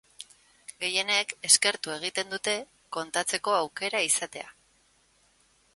Gehienek 0.83 1.35
eskertu 1.49 1.93
egiten 1.97 2.33
dute 2.33 2.57
kontatzeko 2.99 3.55
aukera 3.61 4.05
izatea. 4.11 4.53